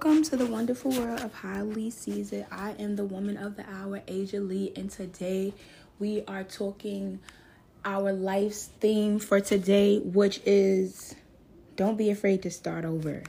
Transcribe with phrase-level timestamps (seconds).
[0.00, 2.46] Welcome to the wonderful world of How Lee Sees It.
[2.52, 5.52] I am the woman of the hour, Asia Lee, and today
[5.98, 7.18] we are talking
[7.84, 11.16] our life's theme for today, which is
[11.74, 13.24] don't be afraid to start over.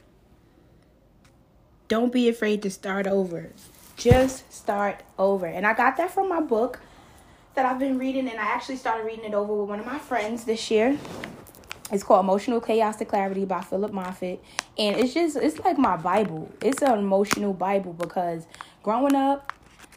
[1.87, 3.49] Don't be afraid to start over.
[3.97, 5.47] Just start over.
[5.47, 6.79] And I got that from my book
[7.55, 9.97] that I've been reading, and I actually started reading it over with one of my
[9.97, 10.99] friends this year.
[11.91, 14.43] It's called Emotional Chaos to Clarity by Phillip Moffitt.
[14.77, 16.49] And it's just, it's like my Bible.
[16.61, 18.45] It's an emotional Bible because
[18.83, 19.51] growing up,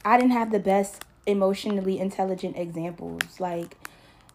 [0.04, 3.38] I didn't have the best emotionally intelligent examples.
[3.38, 3.76] Like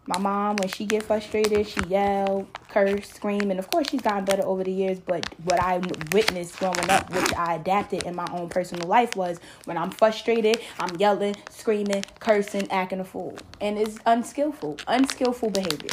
[0.06, 3.50] my mom, when she get frustrated, she yell, curse, scream.
[3.50, 5.00] And of course, she's gotten better over the years.
[5.00, 5.78] But what I
[6.12, 10.60] witnessed growing up, which I adapted in my own personal life, was when I'm frustrated,
[10.78, 13.36] I'm yelling, screaming, cursing, acting a fool.
[13.60, 15.90] And it's unskillful, unskillful behavior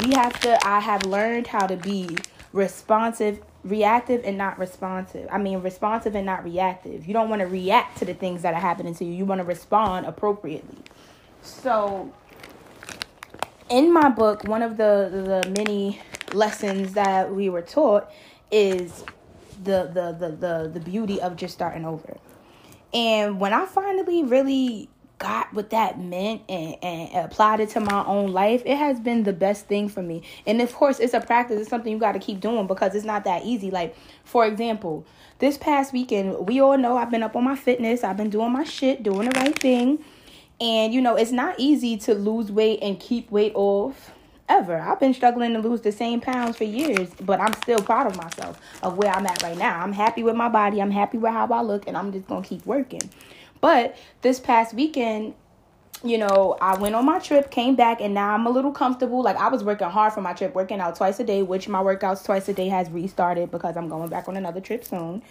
[0.00, 2.16] we have to i have learned how to be
[2.52, 5.28] responsive reactive and not responsive.
[5.30, 7.06] I mean responsive and not reactive.
[7.06, 9.12] You don't want to react to the things that are happening to you.
[9.12, 10.78] You want to respond appropriately.
[11.42, 12.12] So
[13.68, 16.00] in my book one of the the many
[16.32, 18.10] lessons that we were taught
[18.50, 19.04] is
[19.62, 22.18] the the the the, the beauty of just starting over.
[22.92, 24.88] And when i finally really
[25.22, 29.22] got what that meant and, and applied it to my own life, it has been
[29.22, 30.22] the best thing for me.
[30.46, 31.60] And of course, it's a practice.
[31.60, 33.70] It's something you got to keep doing because it's not that easy.
[33.70, 35.06] Like, for example,
[35.38, 38.02] this past weekend, we all know I've been up on my fitness.
[38.02, 40.04] I've been doing my shit, doing the right thing.
[40.60, 44.10] And, you know, it's not easy to lose weight and keep weight off
[44.48, 44.78] ever.
[44.78, 48.16] I've been struggling to lose the same pounds for years, but I'm still proud of
[48.16, 49.80] myself of where I'm at right now.
[49.80, 50.82] I'm happy with my body.
[50.82, 53.08] I'm happy with how I look, and I'm just to keep working.
[53.62, 55.34] But this past weekend,
[56.04, 59.22] you know, I went on my trip, came back, and now I'm a little comfortable.
[59.22, 61.80] Like I was working hard for my trip, working out twice a day, which my
[61.80, 65.22] workouts twice a day has restarted because I'm going back on another trip soon.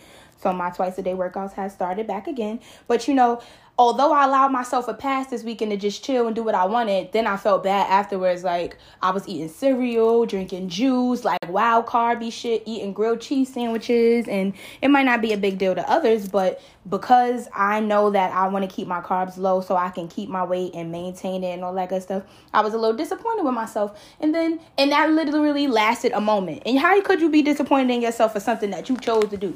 [0.42, 2.60] So my twice a day workouts has started back again.
[2.88, 3.42] But you know,
[3.78, 6.66] although I allowed myself a pass this weekend to just chill and do what I
[6.66, 8.44] wanted, then I felt bad afterwards.
[8.44, 14.28] Like I was eating cereal, drinking juice, like wild carby shit, eating grilled cheese sandwiches,
[14.28, 16.60] and it might not be a big deal to others, but
[16.90, 20.28] because I know that I want to keep my carbs low so I can keep
[20.28, 23.44] my weight and maintain it and all that good stuff, I was a little disappointed
[23.44, 24.00] with myself.
[24.20, 26.64] And then and that literally lasted a moment.
[26.66, 29.56] And how could you be disappointed in yourself for something that you chose to do?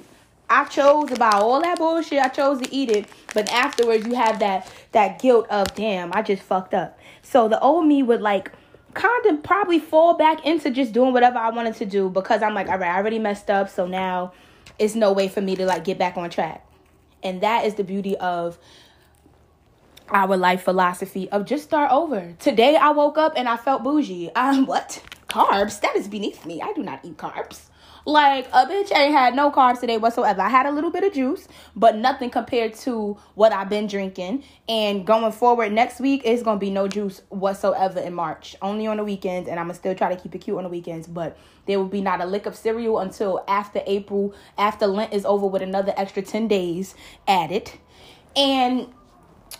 [0.55, 2.17] I chose about all that bullshit.
[2.19, 6.21] I chose to eat it, but afterwards you have that that guilt of damn, I
[6.21, 6.97] just fucked up.
[7.21, 8.53] So the old me would like
[8.93, 12.53] kind of probably fall back into just doing whatever I wanted to do because I'm
[12.53, 14.31] like, all right, I already messed up, so now
[14.79, 16.65] it's no way for me to like get back on track.
[17.21, 18.57] And that is the beauty of
[20.07, 22.33] our life philosophy of just start over.
[22.39, 24.31] Today I woke up and I felt bougie.
[24.35, 25.01] Um, what?
[25.27, 25.79] Carbs?
[25.81, 26.61] That is beneath me.
[26.61, 27.69] I do not eat carbs.
[28.07, 30.39] Like a bitch ain't had no carbs today whatsoever.
[30.39, 34.43] I had a little bit of juice, but nothing compared to what I've been drinking.
[34.69, 38.55] And going forward next week, it's gonna be no juice whatsoever in March.
[38.61, 40.69] Only on the weekends, and I'm gonna still try to keep it cute on the
[40.69, 41.07] weekends.
[41.07, 45.25] But there will be not a lick of cereal until after April, after Lent is
[45.25, 46.93] over with another extra 10 days
[47.27, 47.71] added.
[48.35, 48.93] And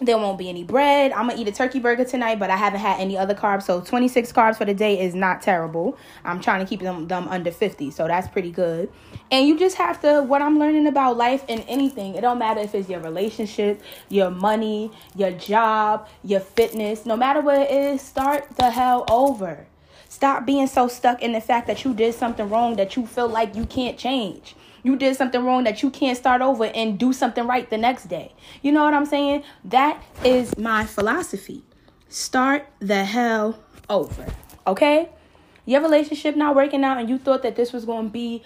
[0.02, 1.14] there won't be any bread.
[1.14, 3.64] I'm gonna eat a turkey burger tonight, but I haven't had any other carbs.
[3.64, 5.98] So 26 carbs for the day is not terrible.
[6.26, 8.92] I'm trying to keep them, them under 50, so that's pretty good.
[9.32, 12.60] And you just have to, what I'm learning about life and anything, it don't matter
[12.60, 18.02] if it's your relationship, your money, your job, your fitness, no matter what it is,
[18.02, 19.66] start the hell over.
[20.10, 23.28] Stop being so stuck in the fact that you did something wrong that you feel
[23.28, 27.12] like you can't change you did something wrong that you can't start over and do
[27.12, 28.32] something right the next day.
[28.62, 29.44] You know what I'm saying?
[29.64, 31.64] That is my philosophy.
[32.08, 33.60] Start the hell
[33.90, 34.28] over.
[34.68, 35.10] Okay?
[35.66, 38.44] Your relationship not working out and you thought that this was going to be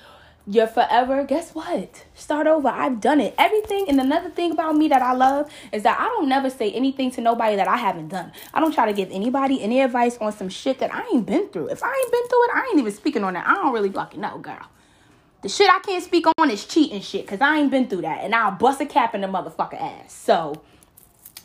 [0.47, 2.05] your forever, guess what?
[2.16, 2.69] Start over.
[2.69, 3.35] I've done it.
[3.38, 3.85] Everything.
[3.89, 7.11] And another thing about me that I love is that I don't never say anything
[7.11, 8.31] to nobody that I haven't done.
[8.53, 11.50] I don't try to give anybody any advice on some shit that I ain't been
[11.50, 11.67] through.
[11.67, 13.44] If I ain't been through it, I ain't even speaking on it.
[13.45, 14.66] I don't really fucking know, girl.
[15.41, 18.23] The shit I can't speak on is cheating shit, cause I ain't been through that,
[18.23, 20.12] and I'll bust a cap in the motherfucker ass.
[20.12, 20.62] So,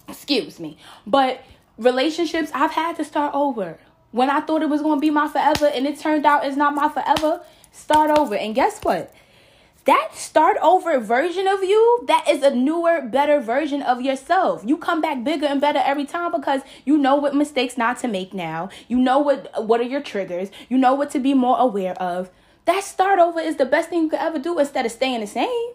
[0.08, 1.42] excuse me, but
[1.78, 3.78] relationships I've had to start over.
[4.10, 6.74] When I thought it was gonna be my forever, and it turned out it's not
[6.74, 7.42] my forever.
[7.70, 9.14] Start over, and guess what?
[9.84, 14.62] That start over version of you, that is a newer, better version of yourself.
[14.64, 18.08] You come back bigger and better every time because you know what mistakes not to
[18.08, 18.70] make now.
[18.88, 20.50] You know what what are your triggers.
[20.68, 22.30] You know what to be more aware of.
[22.66, 25.26] That start over is the best thing you could ever do instead of staying the
[25.26, 25.72] same.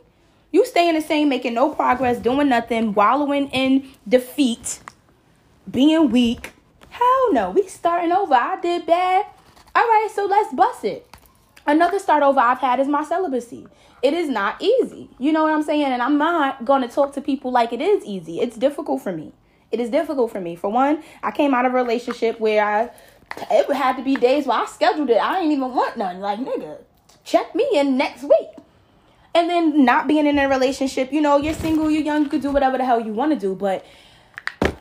[0.52, 4.80] You staying the same, making no progress, doing nothing, wallowing in defeat,
[5.70, 6.54] being weak.
[6.90, 8.34] Hell no, we starting over.
[8.34, 9.26] I did bad.
[9.76, 11.06] All right, so let's bust it.
[11.68, 13.68] Another start over I've had is my celibacy.
[14.02, 15.10] it is not easy.
[15.20, 15.84] You know what I'm saying?
[15.84, 18.40] And I'm not going to talk to people like it is easy.
[18.40, 19.34] It's difficult for me.
[19.72, 20.56] It is difficult for me.
[20.56, 22.90] For one, I came out of a relationship where I
[23.38, 25.18] it had to be days where I scheduled it.
[25.18, 26.20] I ain't even want none.
[26.20, 26.78] Like, nigga,
[27.24, 28.50] check me in next week.
[29.34, 32.42] And then not being in a relationship, you know, you're single, you're young, you could
[32.42, 33.56] do whatever the hell you want to do.
[33.56, 33.86] But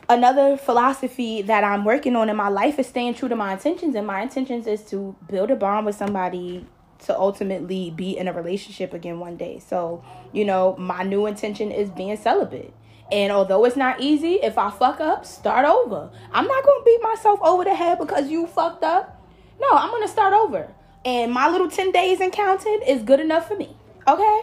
[0.09, 3.95] another philosophy that I'm working on in my life is staying true to my intentions.
[3.95, 6.65] And my intentions is to build a bond with somebody
[7.05, 9.59] to ultimately be in a relationship again one day.
[9.59, 10.03] So,
[10.33, 12.73] you know, my new intention is being celibate.
[13.11, 16.09] And although it's not easy, if I fuck up, start over.
[16.31, 19.19] I'm not to beat myself over the head because you fucked up.
[19.59, 20.67] No, I'm to start over.
[21.05, 23.75] And my little 10 days and counted is good enough for me.
[24.07, 24.41] Okay?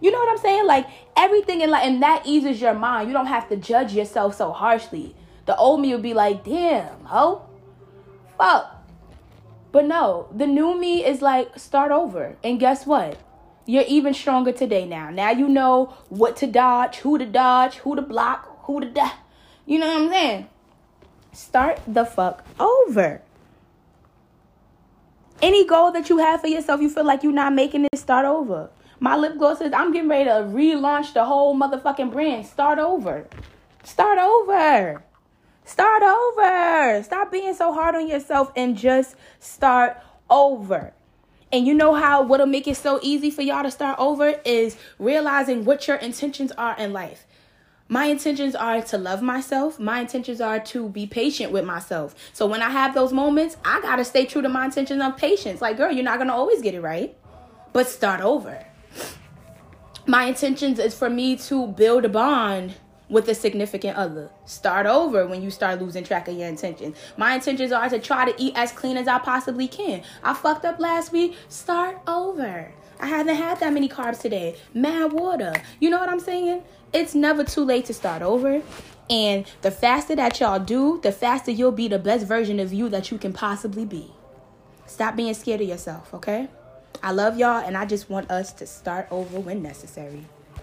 [0.00, 0.66] You know what I'm saying?
[0.66, 3.08] Like everything in like and that eases your mind.
[3.08, 5.14] You don't have to judge yourself so harshly.
[5.46, 7.46] The old me would be like, damn, ho,
[8.36, 8.72] fuck.
[9.72, 12.36] But no, the new me is like start over.
[12.42, 13.18] And guess what?
[13.66, 15.10] You're even stronger today now.
[15.10, 19.12] Now you know what to dodge, who to dodge, who to block, who to die.
[19.66, 20.48] You know what I'm saying?
[21.32, 23.20] Start the fuck over.
[25.42, 28.24] Any goal that you have for yourself, you feel like you're not making it, start
[28.24, 28.70] over.
[29.00, 32.46] My lip gloss says I'm getting ready to relaunch the whole motherfucking brand.
[32.46, 33.26] Start over.
[33.84, 35.02] Start over.
[35.64, 37.02] Start over.
[37.02, 39.98] Stop being so hard on yourself and just start
[40.30, 40.94] over.
[41.52, 44.76] And you know how what'll make it so easy for y'all to start over is
[44.98, 47.26] realizing what your intentions are in life.
[47.88, 49.78] My intentions are to love myself.
[49.78, 52.16] My intentions are to be patient with myself.
[52.32, 55.16] So when I have those moments, I got to stay true to my intentions of
[55.16, 55.62] patience.
[55.62, 57.16] Like, girl, you're not going to always get it right,
[57.72, 58.66] but start over
[60.06, 62.74] my intentions is for me to build a bond
[63.08, 64.30] with a significant other.
[64.44, 66.96] Start over when you start losing track of your intentions.
[67.16, 70.02] My intentions are to try to eat as clean as I possibly can.
[70.22, 71.36] I fucked up last week.
[71.48, 72.72] Start over.
[72.98, 74.56] I haven't had that many carbs today.
[74.74, 75.52] Mad water.
[75.80, 76.62] You know what I'm saying?
[76.92, 78.62] It's never too late to start over.
[79.08, 82.88] And the faster that y'all do, the faster you'll be the best version of you
[82.88, 84.10] that you can possibly be.
[84.86, 86.48] Stop being scared of yourself, okay?
[87.02, 90.24] I love y'all, and I just want us to start over when necessary.